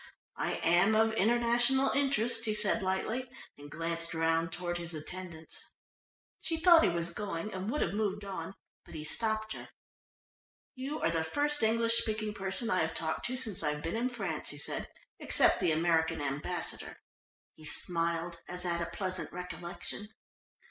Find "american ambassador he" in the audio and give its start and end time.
15.71-17.63